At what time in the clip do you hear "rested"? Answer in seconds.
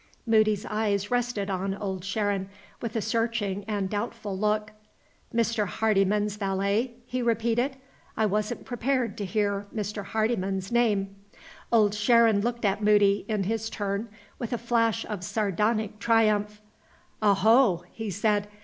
1.11-1.51